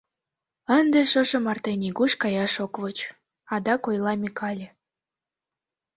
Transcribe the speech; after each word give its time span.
—Ынде 0.79 1.01
шошо 1.11 1.37
марте 1.45 1.71
нигуш 1.81 2.11
каяш 2.21 2.53
ок 2.65 2.73
воч,— 2.81 2.97
адак 3.53 3.81
ойла 3.89 4.13
Микале. 4.21 4.67